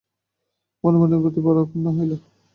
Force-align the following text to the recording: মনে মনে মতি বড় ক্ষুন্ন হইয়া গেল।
মনে 0.83 0.97
মনে 1.01 1.15
মতি 1.23 1.39
বড় 1.45 1.59
ক্ষুন্ন 1.67 1.85
হইয়া 1.89 1.99
গেল। 2.01 2.11